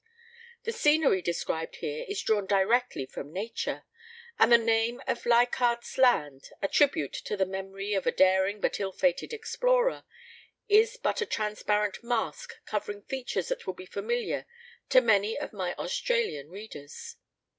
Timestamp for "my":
15.53-15.75